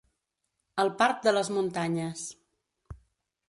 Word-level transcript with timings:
El 0.83 0.89
part 1.03 1.21
de 1.29 1.35
les 1.39 1.53
muntanyes. 1.59 2.27